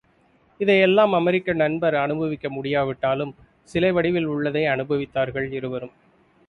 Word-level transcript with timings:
இதை 0.59 0.79
எல்லாம் 0.79 1.13
அமெரிக்க 1.13 1.53
நண்பர் 1.53 1.95
அனுபவிக்க 1.95 2.49
முடியாவிட்டாலும், 2.49 3.35
சிலை 3.63 3.91
வடிவில் 3.91 4.25
உள்ளதை 4.25 4.63
அனுபவித்தார்கள் 4.65 5.51
இருவரும். 5.51 5.95